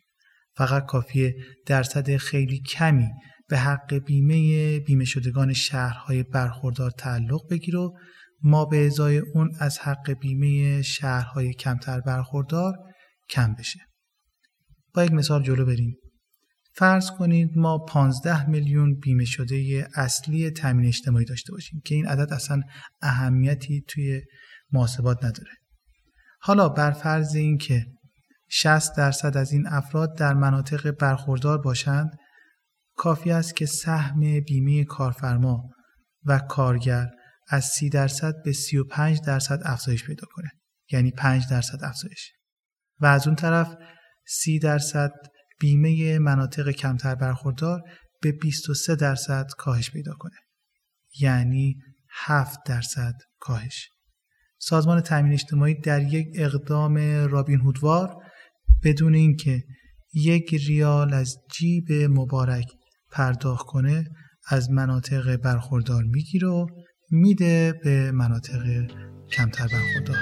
فقط 0.57 0.87
کافیه 0.87 1.35
درصد 1.67 2.17
خیلی 2.17 2.61
کمی 2.61 3.09
به 3.49 3.59
حق 3.59 3.95
بیمه 3.95 4.79
بیمه 4.81 5.05
شدگان 5.05 5.53
شهرهای 5.53 6.23
برخوردار 6.23 6.91
تعلق 6.91 7.41
بگیر 7.51 7.77
و 7.77 7.97
ما 8.43 8.65
به 8.65 8.87
ازای 8.87 9.19
اون 9.19 9.51
از 9.59 9.79
حق 9.79 10.11
بیمه 10.11 10.83
شهرهای 10.83 11.55
کمتر 11.55 12.01
برخوردار 12.01 12.75
کم 13.31 13.55
بشه. 13.55 13.81
با 14.95 15.05
یک 15.05 15.13
مثال 15.13 15.43
جلو 15.43 15.65
بریم. 15.65 15.97
فرض 16.75 17.11
کنید 17.11 17.59
ما 17.59 17.79
15 17.79 18.49
میلیون 18.49 18.95
بیمه 18.95 19.25
شده 19.25 19.89
اصلی 19.95 20.51
تامین 20.51 20.87
اجتماعی 20.87 21.25
داشته 21.25 21.53
باشیم 21.53 21.81
که 21.85 21.95
این 21.95 22.07
عدد 22.07 22.33
اصلا 22.33 22.61
اهمیتی 23.03 23.85
توی 23.89 24.23
محاسبات 24.73 25.25
نداره. 25.25 25.53
حالا 26.41 26.69
بر 26.69 26.91
فرض 26.91 27.35
اینکه 27.35 27.87
60 28.49 28.97
درصد 28.97 29.37
از 29.37 29.53
این 29.53 29.67
افراد 29.67 30.19
در 30.19 30.35
مناطق 30.35 30.91
برخوردار 30.91 31.59
باشند 31.59 32.11
کافی 32.97 33.31
است 33.31 33.57
که 33.57 33.67
سهم 33.67 34.41
بیمه 34.41 34.85
کارفرما 34.85 35.71
و 36.25 36.39
کارگر 36.39 37.07
از 37.51 37.65
30 37.65 37.89
درصد 37.89 38.35
به 38.45 38.53
35 38.53 39.21
درصد 39.21 39.61
افزایش 39.65 40.05
پیدا 40.05 40.27
کنه. 40.33 40.51
یعنی 40.93 41.11
5 41.11 41.45
درصد 41.51 41.85
افزایش. 41.85 42.33
و 43.01 43.07
از 43.07 43.27
اون 43.27 43.37
طرف 43.37 43.75
30 44.27 44.59
درصد 44.59 45.13
بیمه 45.61 46.19
مناطق 46.19 46.71
کمتر 46.71 47.15
برخوردار 47.15 47.81
به 48.23 48.33
23 48.33 48.97
درصد 48.97 49.51
کاهش 49.59 49.91
پیدا 49.91 50.15
کنه. 50.19 50.37
یعنی 51.21 51.77
7 52.11 52.59
درصد 52.67 53.15
کاهش. 53.39 53.89
سازمان 54.59 55.01
تامین 55.01 55.33
اجتماعی 55.33 55.75
در 55.75 56.03
یک 56.03 56.27
اقدام 56.35 56.99
رابین 57.27 57.61
هودوار 57.61 58.17
بدون 58.85 59.15
اینکه 59.15 59.63
یک 60.15 60.55
ریال 60.55 61.15
از 61.15 61.37
جیب 61.53 61.93
مبارک 61.93 62.67
پرداخت 63.11 63.67
کنه 63.67 64.05
از 64.49 64.71
مناطق 64.71 65.37
برخوردار 65.37 66.03
می‌گیره 66.03 66.49
و 66.49 66.67
میده 67.11 67.81
به 67.85 68.13
مناطق 68.13 68.63
کمتر 69.31 69.67
برخوردار. 69.67 70.17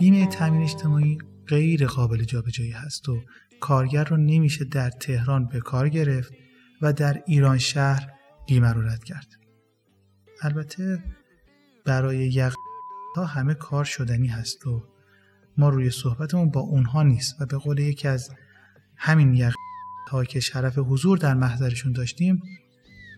بیمه 0.00 0.26
تامین 0.26 0.62
اجتماعی 0.62 1.18
غیر 1.48 1.86
قابل 1.86 2.24
جابجایی 2.24 2.70
هست 2.70 3.08
و 3.08 3.22
کارگر 3.60 4.04
رو 4.04 4.16
نمیشه 4.16 4.64
در 4.64 4.90
تهران 4.90 5.46
به 5.46 5.60
کار 5.60 5.88
گرفت 5.88 6.32
و 6.82 6.92
در 6.92 7.22
ایران 7.26 7.58
شهر 7.58 8.10
بیمه 8.46 8.72
رو 8.72 8.82
رد 8.82 9.04
کرد. 9.04 9.26
البته 10.42 11.04
برای 11.84 12.18
یق 12.18 12.54
ها 13.16 13.24
همه 13.24 13.54
کار 13.54 13.84
شدنی 13.84 14.28
هست 14.28 14.66
و 14.66 14.82
ما 15.58 15.68
روی 15.68 15.90
صحبتمون 15.90 16.50
با 16.50 16.60
اونها 16.60 17.02
نیست 17.02 17.40
و 17.40 17.46
به 17.46 17.56
قول 17.56 17.78
یکی 17.78 18.08
از 18.08 18.30
همین 18.96 19.34
یق 19.34 19.54
ها 20.10 20.24
که 20.24 20.40
شرف 20.40 20.78
حضور 20.78 21.18
در 21.18 21.34
محضرشون 21.34 21.92
داشتیم 21.92 22.42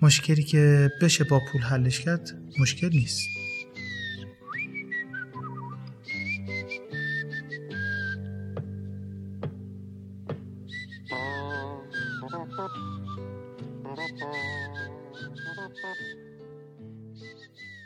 مشکلی 0.02 0.42
که 0.42 0.90
بشه 1.02 1.24
با 1.24 1.40
پول 1.52 1.62
حلش 1.62 2.00
کرد 2.00 2.30
مشکل 2.60 2.88
نیست. 2.88 3.47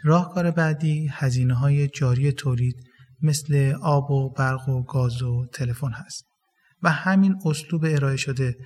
راهکار 0.05 0.51
بعدی 0.51 1.09
هزینه 1.13 1.55
های 1.55 1.89
جاری 1.89 2.33
تولید 2.33 2.77
مثل 3.23 3.75
آب 3.83 4.11
و 4.11 4.31
برق 4.31 4.69
و 4.69 4.83
گاز 4.83 5.23
و 5.23 5.47
تلفن 5.53 5.93
هست 5.93 6.25
و 6.83 6.91
همین 6.91 7.37
اسلوب 7.47 7.85
ارائه 7.85 8.17
شده 8.17 8.57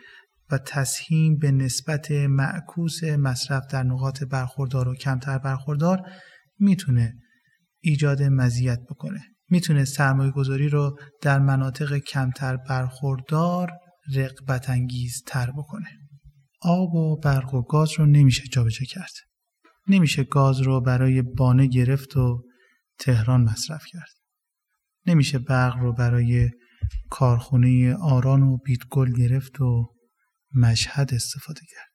و 0.50 0.58
تسهیم 0.58 1.38
به 1.38 1.50
نسبت 1.50 2.10
معکوس 2.10 3.04
مصرف 3.04 3.62
در 3.70 3.82
نقاط 3.82 4.24
برخوردار 4.24 4.88
و 4.88 4.94
کمتر 4.94 5.38
برخوردار 5.38 6.10
می‌تونه 6.58 7.14
ایجاد 7.80 8.22
مزیت 8.22 8.78
بکنه. 8.90 9.20
می‌تونه 9.50 9.84
سرمایه 9.84 10.30
گذاری 10.30 10.68
رو 10.68 10.98
در 11.22 11.38
مناطق 11.38 11.98
کمتر 11.98 12.56
برخوردار 12.56 13.72
رقبت 14.14 14.70
انگیز 14.70 15.22
تر 15.26 15.50
بکنه. 15.50 15.88
آب 16.62 16.94
و 16.94 17.20
برق 17.20 17.54
و 17.54 17.62
گاز 17.62 17.90
رو 17.98 18.06
نمیشه 18.06 18.42
جابجا 18.52 18.86
کرد. 18.88 19.12
نمیشه 19.88 20.24
گاز 20.24 20.60
رو 20.60 20.80
برای 20.80 21.22
بانه 21.22 21.66
گرفت 21.66 22.16
و 22.16 22.42
تهران 22.98 23.40
مصرف 23.40 23.84
کرد 23.86 24.12
نمیشه 25.06 25.38
برق 25.38 25.76
رو 25.76 25.92
برای 25.92 26.50
کارخونه 27.10 27.94
آران 27.94 28.42
و 28.42 28.56
بیتگل 28.56 29.12
گرفت 29.12 29.60
و 29.60 29.94
مشهد 30.54 31.14
استفاده 31.14 31.60
کرد 31.60 31.92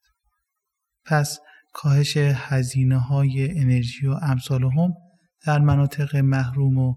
پس 1.06 1.40
کاهش 1.74 2.18
هزینه 2.18 2.98
های 2.98 3.60
انرژی 3.60 4.08
و 4.08 4.12
امثال 4.12 4.64
هم 4.64 4.94
در 5.46 5.60
مناطق 5.60 6.16
محروم 6.16 6.78
و 6.78 6.96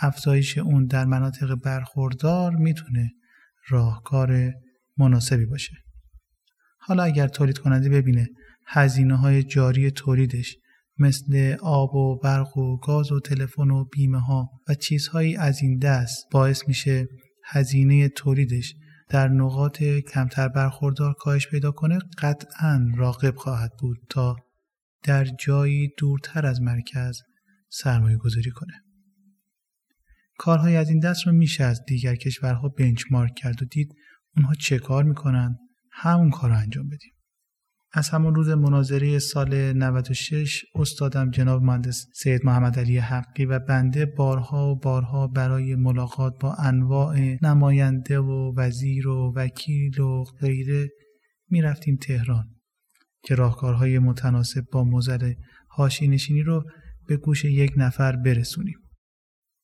افزایش 0.00 0.58
اون 0.58 0.86
در 0.86 1.04
مناطق 1.04 1.54
برخوردار 1.54 2.56
می‌تونه 2.56 3.10
راهکار 3.68 4.52
مناسبی 4.96 5.46
باشه. 5.46 5.76
حالا 6.78 7.02
اگر 7.02 7.28
تولید 7.28 7.58
کننده 7.58 7.88
ببینه 7.88 8.28
هزینه 8.66 9.16
های 9.16 9.42
جاری 9.42 9.90
تولیدش 9.90 10.56
مثل 10.98 11.56
آب 11.62 11.94
و 11.94 12.18
برق 12.18 12.56
و 12.58 12.76
گاز 12.76 13.12
و 13.12 13.20
تلفن 13.20 13.70
و 13.70 13.84
بیمه 13.84 14.20
ها 14.20 14.48
و 14.68 14.74
چیزهایی 14.74 15.36
از 15.36 15.62
این 15.62 15.78
دست 15.78 16.26
باعث 16.30 16.68
میشه 16.68 17.08
هزینه 17.44 18.08
تولیدش 18.08 18.74
در 19.08 19.28
نقاط 19.28 19.82
کمتر 19.82 20.48
برخوردار 20.48 21.14
کاهش 21.18 21.48
پیدا 21.48 21.70
کنه 21.70 21.98
قطعا 22.18 22.92
راقب 22.96 23.36
خواهد 23.36 23.70
بود 23.80 23.98
تا 24.10 24.36
در 25.02 25.24
جایی 25.24 25.88
دورتر 25.98 26.46
از 26.46 26.60
مرکز 26.60 27.20
سرمایه 27.70 28.16
گذاری 28.16 28.50
کنه. 28.50 28.82
کارهای 30.38 30.76
از 30.76 30.88
این 30.88 30.98
دست 30.98 31.26
رو 31.26 31.32
میشه 31.32 31.64
از 31.64 31.84
دیگر 31.86 32.16
کشورها 32.16 32.68
بنچمارک 32.68 33.34
کرد 33.36 33.62
و 33.62 33.64
دید 33.64 33.94
اونها 34.36 34.54
چه 34.54 34.78
کار 34.78 35.04
می‌کنن 35.04 35.58
همون 35.92 36.30
کار 36.30 36.50
رو 36.50 36.56
انجام 36.56 36.88
بدیم. 36.88 37.11
از 37.94 38.08
همون 38.08 38.34
روز 38.34 38.48
مناظره 38.48 39.18
سال 39.18 39.72
96 39.72 40.64
استادم 40.74 41.30
جناب 41.30 41.62
مهندس 41.62 42.06
سید 42.14 42.46
محمد 42.46 42.78
علی 42.78 42.98
حقی 42.98 43.44
و 43.44 43.58
بنده 43.58 44.06
بارها 44.06 44.70
و 44.70 44.78
بارها 44.78 45.26
برای 45.26 45.74
ملاقات 45.74 46.38
با 46.40 46.54
انواع 46.54 47.36
نماینده 47.42 48.18
و 48.18 48.54
وزیر 48.56 49.08
و 49.08 49.32
وکیل 49.36 50.00
و 50.00 50.24
غیره 50.24 50.90
می‌رفتیم 51.50 51.96
تهران 51.96 52.44
که 53.24 53.34
راهکارهای 53.34 53.98
متناسب 53.98 54.64
با 54.72 54.84
موزل 54.84 55.32
هاشی 55.70 56.08
نشینی 56.08 56.42
رو 56.42 56.64
به 57.08 57.16
گوش 57.16 57.44
یک 57.44 57.72
نفر 57.76 58.16
برسونیم. 58.16 58.78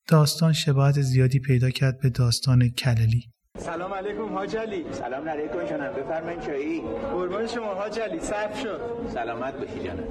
داستان 0.08 0.52
شباهت 0.52 1.00
زیادی 1.00 1.38
پیدا 1.38 1.70
کرد 1.70 2.00
به 2.00 2.10
داستان 2.10 2.68
کللی 2.68 3.22
سلام 3.58 3.94
علیکم 3.94 4.34
حاج 4.34 4.56
علی. 4.56 4.86
سلام 4.92 5.28
علیکم 5.28 5.64
جانم 5.64 5.92
بفرمایید 5.92 6.40
چایی. 6.40 6.80
قربان 7.12 7.46
شما 7.46 7.74
حاج 7.74 8.00
علی 8.00 8.20
صرف 8.20 8.60
شد. 8.60 8.80
سلامت 9.14 9.54
باشی 9.54 9.82
جانم 9.84 10.04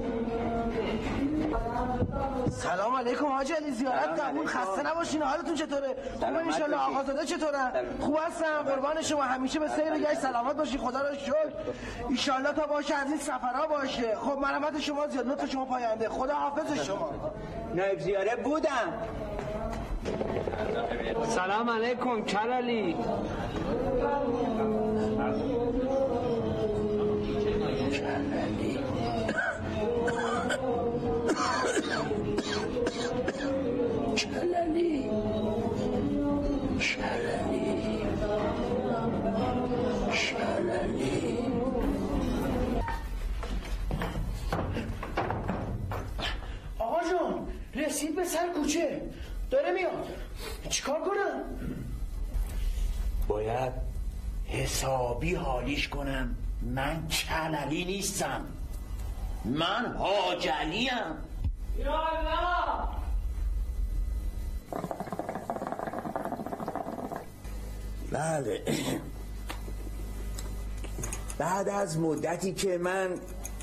سلام 2.51 2.95
علیکم 2.95 3.25
حاج 3.25 3.51
علی 3.53 3.71
زیارت 3.71 4.19
قبول 4.19 4.47
خسته 4.47 4.91
نباشین 4.91 5.21
حالتون 5.21 5.55
چطوره؟ 5.55 5.87
خوبه 6.19 6.37
ان 6.37 6.51
شاء 6.51 6.63
الله 6.63 6.77
آقازاده 6.77 7.25
چطورن 7.25 7.71
خوب 7.99 8.17
هستم 8.27 8.61
قربان 8.65 9.01
شما 9.01 9.21
همیشه 9.23 9.59
به 9.59 9.67
سیر 9.67 9.93
گشت. 9.97 10.19
سلامت 10.19 10.55
باشی 10.55 10.77
خدا 10.77 10.99
رو 10.99 11.15
شکر. 11.15 11.33
ان 12.09 12.15
شاء 12.15 12.35
الله 12.35 12.51
تا 12.51 12.67
باشه 12.67 12.95
از 12.95 13.07
این 13.07 13.17
سفرها 13.17 13.67
باشه. 13.67 14.15
خب 14.15 14.37
مرحمت 14.39 14.79
شما 14.79 15.07
زیاد 15.07 15.27
لطف 15.27 15.51
شما 15.51 15.65
پاینده. 15.65 16.09
خدا 16.09 16.33
حافظ 16.33 16.83
شما. 16.83 17.11
نایب 17.75 17.99
زیاره 17.99 18.35
بودم. 18.35 18.93
سلام 21.35 21.69
علیکم 21.69 22.21
کلالی 22.21 22.95
حالیش 55.35 55.87
کنم. 55.87 56.35
من 56.61 57.07
کللی 57.07 57.85
نیستم. 57.85 58.41
من 59.45 59.95
حاجلیم. 59.97 60.89
یا 61.77 62.07
الله! 62.07 62.87
بله. 68.11 68.63
بعد 71.37 71.69
از 71.69 71.99
مدتی 71.99 72.53
که 72.53 72.77
من 72.77 73.09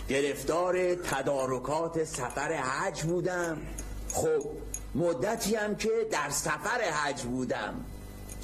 گرفتار 0.09 0.95
تدارکات 0.95 2.05
سفر 2.05 2.53
حج 2.53 3.03
بودم 3.03 3.57
خب 4.13 4.43
مدتی 4.95 5.55
هم 5.55 5.77
که 5.77 5.91
در 6.13 6.31
سفر 6.31 6.81
حج 6.81 7.23
بودم. 7.23 7.75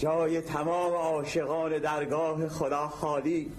جای 0.01 0.41
تمام 0.41 0.93
عاشقان 0.93 1.79
درگاه 1.79 2.49
خدا 2.49 2.89
خالی. 2.89 3.53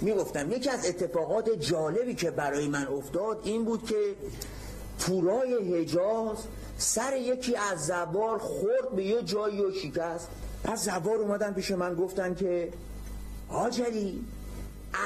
می‌گفتم 0.00 0.52
یکی 0.52 0.70
از 0.70 0.86
اتفاقات 0.86 1.50
جالبی 1.50 2.14
که 2.14 2.30
برای 2.30 2.68
من 2.68 2.86
افتاد 2.86 3.40
این 3.44 3.64
بود 3.64 3.86
که 3.86 4.14
تورای 4.98 5.74
حجاز 5.74 6.36
سر 6.78 7.16
یکی 7.16 7.56
از 7.56 7.86
زوار 7.86 8.38
خورد 8.38 8.90
به 8.96 9.04
یه 9.04 9.22
جایی 9.22 9.62
و 9.62 9.72
شکست. 9.72 10.28
از 10.64 10.84
زوار 10.84 11.16
اومدن 11.16 11.52
پیش 11.52 11.70
من 11.70 11.94
گفتن 11.94 12.34
که 12.34 12.72
حاجلی 13.48 14.24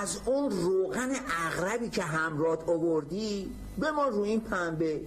از 0.03 0.19
اون 0.27 0.51
روغن 0.51 1.11
اغربی 1.47 1.89
که 1.89 2.03
همرات 2.03 2.69
آوردی 2.69 3.53
به 3.79 3.91
ما 3.91 4.09
روی 4.09 4.29
این 4.31 4.41
پنبه. 4.41 5.01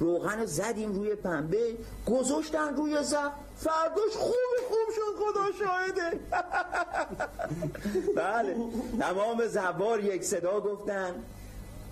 روغن 0.00 0.46
زدیم 0.46 0.92
روی 0.92 1.14
پنبه 1.14 1.76
گذاشتن 2.06 2.76
روی 2.76 3.02
زب 3.02 3.32
فرداش 3.56 4.16
خوب 4.16 4.34
خوب 4.68 4.88
شد 4.94 5.16
خدا 5.18 5.52
شاهده. 5.58 6.20
بله 8.16 8.56
تمام 9.00 9.46
زبار 9.46 10.04
یک 10.04 10.24
صدا 10.24 10.60
گفتن. 10.60 11.14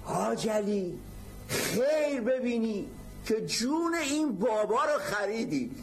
حاجلی 0.05 0.99
خیر 1.49 2.21
ببینی 2.21 2.89
که 3.27 3.47
جون 3.47 3.95
این 3.95 4.39
بابا 4.39 4.85
رو 4.85 4.99
خریدی. 4.99 5.71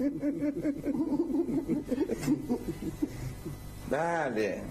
بله. 3.90 4.62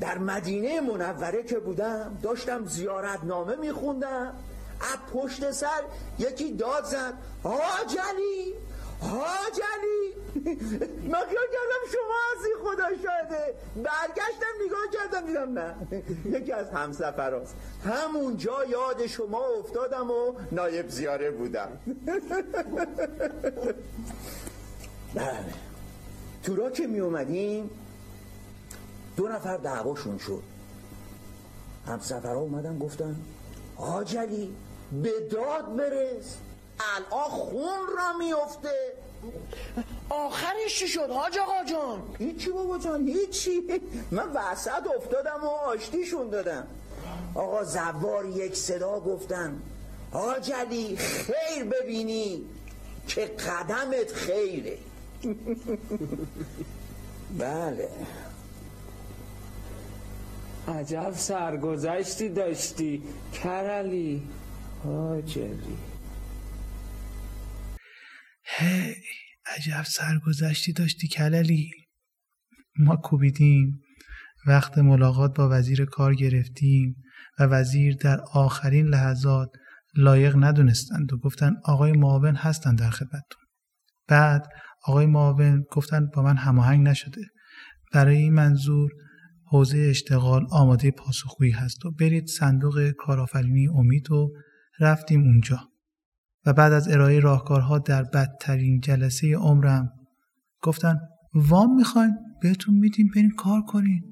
در 0.00 0.18
مدینه 0.18 0.80
منوره 0.80 1.42
که 1.42 1.58
بودم 1.58 2.18
داشتم 2.22 2.66
زیارت 2.66 3.24
نامه 3.24 3.56
میخوندم. 3.56 4.34
از 4.82 4.98
پشت 5.14 5.50
سر 5.50 5.82
یکی 6.18 6.52
داد 6.52 6.84
زد. 6.84 7.14
حاجلی 7.42 8.54
من 11.12 11.20
خیال 11.20 11.48
کردم 11.52 11.82
شما 11.92 12.18
هستی 12.32 12.52
خدا 12.64 12.88
شاهده. 13.02 13.44
برگشتم 13.76 14.54
نگاه 14.66 14.86
کردم 14.92 15.24
دیدم 15.26 15.50
نه. 15.58 15.74
یکی 16.38 16.52
از 16.52 16.70
همسفراست. 16.70 17.54
همونجا 17.84 18.64
یاد 18.64 19.06
شما 19.06 19.44
افتادم 19.58 20.10
و 20.10 20.34
نایب 20.52 20.88
زیاره 20.88 21.30
بودم. 21.30 21.68
بله. 25.14 25.44
تو 26.42 26.56
را 26.56 26.70
که 26.70 26.86
می 26.86 27.00
اومدیم 27.00 27.70
دو 29.16 29.28
نفر 29.28 29.56
دعواشون 29.56 30.18
شد. 30.18 30.42
همسفرها 31.86 32.40
اومدن 32.40 32.78
گفتن 32.78 33.16
حاجلی 33.76 34.54
به 34.92 35.20
داد 35.30 35.76
برس. 35.76 36.36
الان 36.96 37.28
خون 37.30 37.86
را 37.98 38.18
میفته 38.18 38.92
آخرش 40.08 40.78
چی 40.78 40.88
شد 40.88 41.10
حاج 41.10 41.38
آقا 41.38 41.64
جان؟ 41.70 42.02
هیچی 42.18 42.50
بابا 42.50 42.78
جان 42.78 43.08
هیچی. 43.08 43.62
من 44.10 44.28
وسط 44.34 44.86
افتادم 44.96 45.40
و 45.44 45.46
آشتیشون 45.46 46.30
دادم. 46.30 46.66
آقا 47.34 47.64
زوار 47.64 48.26
یک 48.26 48.56
صدا 48.56 49.00
گفتن 49.00 49.62
حاجلی 50.12 50.96
خیر 50.96 51.64
ببینی 51.64 52.44
که 53.08 53.26
قدمت 53.26 54.12
خیره. 54.12 54.78
بله. 57.38 57.88
عجب 60.68 61.12
سرگذشتی 61.16 62.28
داشتی 62.28 63.02
کرلی. 63.32 64.22
حاجلی 64.84 65.76
هی 68.44 68.94
عجب 69.56 69.82
سرگذشتی 69.82 70.72
داشتی 70.72 71.08
کللی. 71.08 71.70
ما 72.78 72.96
کوبیدیم 72.96 73.80
وقت 74.46 74.78
ملاقات 74.78 75.36
با 75.36 75.48
وزیر 75.50 75.84
کار 75.84 76.14
گرفتیم 76.14 76.96
و 77.38 77.42
وزیر 77.42 77.96
در 77.96 78.20
آخرین 78.32 78.86
لحظات 78.86 79.48
لایق 79.96 80.36
ندونستند 80.36 81.12
و 81.12 81.18
گفتن 81.18 81.52
آقای 81.64 81.92
معاون 81.92 82.34
هستن 82.34 82.74
در 82.74 82.90
خدمتتون. 82.90 83.42
بعد 84.08 84.48
آقای 84.84 85.06
معاون 85.06 85.64
گفتن 85.70 86.06
با 86.14 86.22
من 86.22 86.36
هماهنگ 86.36 86.88
نشده. 86.88 87.22
برای 87.92 88.16
این 88.16 88.34
منظور 88.34 88.90
حوزه 89.44 89.78
اشتغال 89.78 90.46
آماده 90.50 90.90
پاسخگویی 90.90 91.52
هست 91.52 91.86
و 91.86 91.90
برید 91.90 92.26
صندوق 92.26 92.90
کارآفرینی 92.90 93.68
امید 93.68 94.10
و 94.10 94.32
رفتیم 94.80 95.22
اونجا. 95.22 95.58
و 96.46 96.52
بعد 96.52 96.72
از 96.72 96.88
ارائه 96.88 97.20
راهکارها 97.20 97.78
در 97.78 98.02
بدترین 98.02 98.80
جلسه 98.80 99.36
عمرم 99.36 99.92
گفتن 100.62 101.00
وام 101.34 101.76
می‌خواین؟ 101.76 102.16
بهتون 102.42 102.74
میدیم 102.74 103.10
برین 103.14 103.30
کار 103.30 103.62
کنین. 103.62 104.04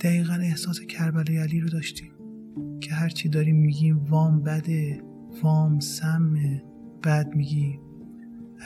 دقیقا 0.00 0.34
احساس 0.34 0.80
کربلای 0.80 1.38
علی 1.38 1.60
رو 1.60 1.68
داشتیم 1.68 2.12
که 2.80 2.94
هرچی 2.94 3.28
داریم 3.28 3.56
میگیم 3.56 4.04
وام 4.04 4.42
بده 4.42 5.02
وام 5.42 5.80
سمه. 5.80 6.62
بعد 7.02 7.34
میگی 7.34 7.80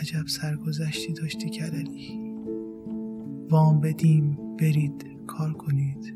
عجب 0.01 0.27
سرگذشتی 0.27 1.12
داشتی 1.12 1.51
کللی 1.51 2.35
وام 3.51 3.81
بدیم 3.81 4.57
برید 4.57 5.07
کار 5.27 5.53
کنید. 5.53 6.14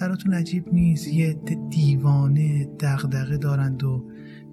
براتون 0.00 0.34
عجیب 0.34 0.74
نیست. 0.74 1.08
یه 1.08 1.40
دیوانه 1.70 2.64
دغدغه 2.80 3.36
دارند 3.36 3.84
و 3.84 4.04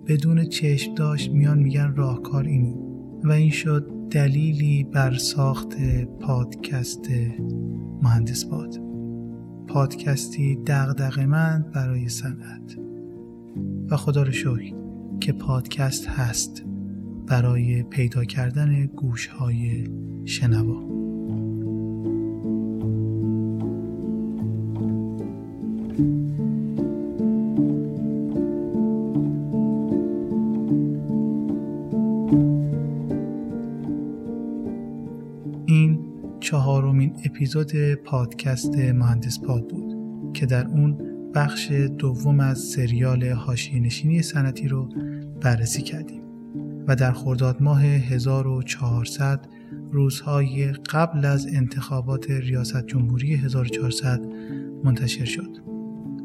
بدون 0.08 0.46
چشم 0.46 0.94
داشت 0.94 1.32
میان 1.32 1.60
میگن 1.60 1.96
راهکار 1.96 2.44
اینو 2.44 2.74
و 3.24 3.32
این 3.32 3.52
شد 3.52 3.92
دلیلی 4.12 4.84
بر 4.84 5.14
ساخت 5.14 5.82
پادکست 6.20 7.10
مهندس 8.02 8.46
باد. 8.46 8.76
پادکستی 9.68 10.56
دغدغه‌مند 10.56 11.72
برای 11.72 12.10
صنعت. 12.10 12.78
و 13.92 13.98
خدا 13.98 14.24
رو 14.24 14.32
شکر 14.32 14.76
که 15.20 15.34
پادکست 15.34 16.08
هست 16.08 16.66
برای 17.28 17.84
پیدا 17.84 18.24
کردن 18.24 18.86
گوشهای 18.86 19.84
شنوا. 20.26 21.05
اپیزود 37.36 37.94
پادکست 37.94 38.78
مهندس 38.78 39.40
پاد 39.40 39.68
بود 39.68 39.94
که 40.34 40.46
در 40.46 40.68
اون 40.68 40.98
بخش 41.34 41.72
دوم 41.72 42.40
از 42.40 42.60
سریال 42.60 43.26
حاشیه 43.26 43.80
نشینی 43.80 44.22
سنتی 44.22 44.68
رو 44.68 44.90
بررسی 45.42 45.82
کردیم 45.82 46.22
و 46.88 46.96
در 46.96 47.12
خرداد 47.12 47.62
ماه 47.62 47.84
1400 47.84 49.48
روزهای 49.92 50.72
قبل 50.72 51.26
از 51.26 51.48
انتخابات 51.54 52.32
ریاست 52.32 52.88
جمهوری 52.88 53.36
1400 53.36 54.26
منتشر 54.84 55.26
شد. 55.26 55.58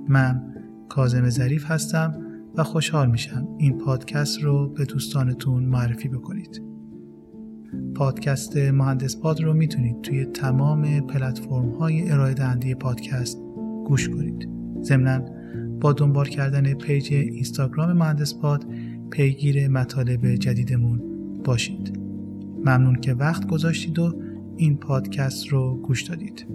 من 0.08 0.54
کازم 0.88 1.28
ظریف 1.28 1.70
هستم 1.70 2.14
و 2.56 2.64
خوشحال 2.64 3.10
میشم 3.10 3.48
این 3.58 3.78
پادکست 3.78 4.42
رو 4.42 4.68
به 4.68 4.84
دوستانتون 4.84 5.64
معرفی 5.64 6.08
بکنید. 6.08 6.69
پادکست 8.00 8.56
مهندس 8.56 9.16
پاد 9.16 9.40
رو 9.40 9.54
می‌تونید 9.54 10.02
توی 10.02 10.24
تمام 10.24 11.00
پلتفرم 11.00 11.70
های 11.70 12.10
ارائه 12.10 12.34
دهنده 12.34 12.74
پادکست 12.74 13.38
گوش 13.86 14.08
کنید. 14.08 14.48
ضمنا 14.82 15.24
با 15.80 15.92
دنبال 15.92 16.26
کردن 16.26 16.74
پیج 16.74 17.12
اینستاگرام 17.12 17.92
مهندس 17.92 18.34
پاد 18.34 18.64
پیگیر 19.10 19.68
مطالب 19.68 20.34
جدیدمون 20.34 21.02
باشید. 21.44 21.98
ممنون 22.64 22.94
که 22.94 23.14
وقت 23.14 23.46
گذاشتید 23.46 23.98
و 23.98 24.14
این 24.56 24.76
پادکست 24.76 25.48
رو 25.48 25.76
گوش 25.82 26.02
دادید. 26.02 26.46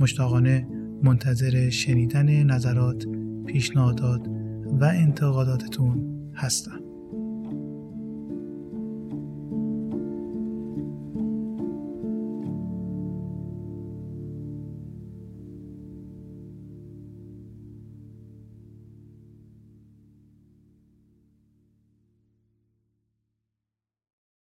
مشتاقانه 0.00 0.68
منتظر 1.02 1.70
شنیدن 1.70 2.42
نظرات، 2.42 3.04
پیشنهادات 3.46 4.28
و 4.80 4.84
انتقاداتتون 4.84 6.04
هستم. 6.34 6.80